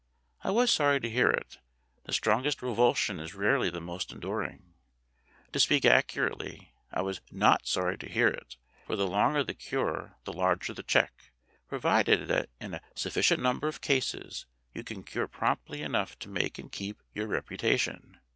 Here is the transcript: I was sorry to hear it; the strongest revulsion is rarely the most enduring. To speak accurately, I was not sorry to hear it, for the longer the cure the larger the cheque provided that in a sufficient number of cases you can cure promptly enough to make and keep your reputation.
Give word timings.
I 0.43 0.49
was 0.49 0.71
sorry 0.71 0.99
to 0.99 1.09
hear 1.11 1.29
it; 1.29 1.59
the 2.05 2.11
strongest 2.11 2.63
revulsion 2.63 3.19
is 3.19 3.35
rarely 3.35 3.69
the 3.69 3.79
most 3.79 4.11
enduring. 4.11 4.73
To 5.53 5.59
speak 5.59 5.85
accurately, 5.85 6.73
I 6.91 7.03
was 7.03 7.21
not 7.29 7.67
sorry 7.67 7.99
to 7.99 8.09
hear 8.09 8.27
it, 8.29 8.57
for 8.87 8.95
the 8.95 9.05
longer 9.05 9.43
the 9.43 9.53
cure 9.53 10.17
the 10.23 10.33
larger 10.33 10.73
the 10.73 10.81
cheque 10.81 11.29
provided 11.69 12.27
that 12.29 12.49
in 12.59 12.73
a 12.73 12.81
sufficient 12.95 13.43
number 13.43 13.67
of 13.67 13.81
cases 13.81 14.47
you 14.73 14.83
can 14.83 15.03
cure 15.03 15.27
promptly 15.27 15.83
enough 15.83 16.17
to 16.17 16.29
make 16.29 16.57
and 16.57 16.71
keep 16.71 16.99
your 17.13 17.27
reputation. 17.27 18.19